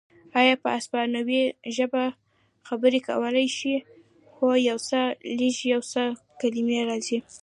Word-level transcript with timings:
ایا 0.39 0.53
په 0.63 0.69
اسپانوي 0.79 1.43
ژبه 1.77 2.03
خبرې 2.67 2.99
کولای 3.07 3.47
شې؟ 3.57 3.75
هو، 4.35 4.49
یو 4.69 4.77
څه 4.87 4.99
لږ، 5.37 5.57
یو 5.73 5.81
څو 5.91 6.05
کلمې 6.41 6.79
راځي. 6.89 7.19